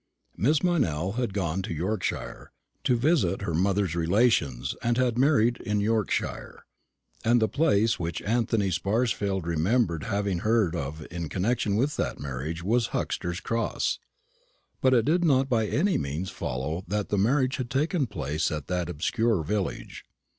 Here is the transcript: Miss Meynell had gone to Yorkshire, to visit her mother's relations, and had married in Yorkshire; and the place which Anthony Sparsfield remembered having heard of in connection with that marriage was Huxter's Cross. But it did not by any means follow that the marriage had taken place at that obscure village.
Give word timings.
Miss 0.35 0.63
Meynell 0.63 1.11
had 1.17 1.31
gone 1.31 1.61
to 1.61 1.75
Yorkshire, 1.75 2.51
to 2.85 2.95
visit 2.97 3.43
her 3.43 3.53
mother's 3.53 3.95
relations, 3.95 4.75
and 4.81 4.97
had 4.97 5.15
married 5.15 5.57
in 5.57 5.79
Yorkshire; 5.79 6.65
and 7.23 7.39
the 7.39 7.47
place 7.47 7.99
which 7.99 8.19
Anthony 8.23 8.71
Sparsfield 8.71 9.45
remembered 9.45 10.05
having 10.05 10.39
heard 10.39 10.75
of 10.75 11.05
in 11.11 11.29
connection 11.29 11.75
with 11.75 11.97
that 11.97 12.19
marriage 12.19 12.63
was 12.63 12.87
Huxter's 12.87 13.41
Cross. 13.41 13.99
But 14.81 14.95
it 14.95 15.05
did 15.05 15.23
not 15.23 15.47
by 15.47 15.67
any 15.67 15.99
means 15.99 16.31
follow 16.31 16.83
that 16.87 17.09
the 17.09 17.17
marriage 17.19 17.57
had 17.57 17.69
taken 17.69 18.07
place 18.07 18.49
at 18.49 18.65
that 18.65 18.89
obscure 18.89 19.43
village. 19.43 20.03